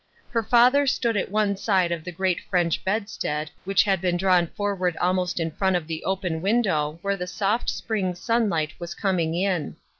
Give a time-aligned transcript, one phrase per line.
[0.31, 4.47] Her father stood at one side of the great French bedstead which had been drawn
[4.47, 9.35] forward almost in front of the open window where the soft spring sunlight was coming
[9.35, 9.75] in.